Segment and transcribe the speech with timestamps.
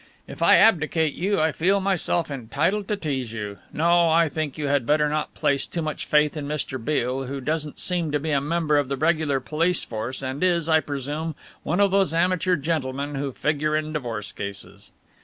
[0.27, 3.59] If I abdicate you I feel myself entitled to tease you.
[3.71, 6.83] No, I think you had better not place too much faith in Mr.
[6.83, 10.67] Beale, who doesn't seem to be a member of the regular police force, and is,
[10.67, 14.91] I presume, one of those amateur gentlemen who figure in divorce cases."